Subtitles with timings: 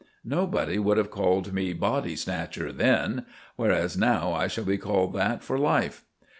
[0.25, 3.23] Nobody would have called me 'body snatcher' then;
[3.55, 6.05] whereas now I shall be called that for life."